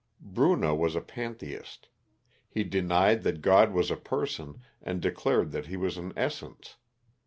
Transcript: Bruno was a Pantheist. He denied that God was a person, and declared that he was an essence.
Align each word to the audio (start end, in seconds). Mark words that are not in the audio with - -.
Bruno 0.19 0.73
was 0.73 0.95
a 0.95 0.99
Pantheist. 1.01 1.87
He 2.49 2.63
denied 2.63 3.21
that 3.21 3.39
God 3.43 3.71
was 3.71 3.91
a 3.91 3.95
person, 3.95 4.59
and 4.81 4.99
declared 4.99 5.51
that 5.51 5.67
he 5.67 5.77
was 5.77 5.95
an 5.95 6.11
essence. 6.17 6.77